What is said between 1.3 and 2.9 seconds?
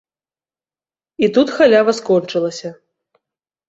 тут халява скончылася.